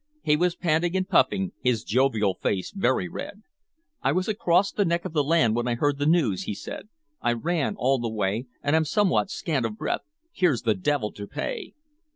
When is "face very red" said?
2.33-3.43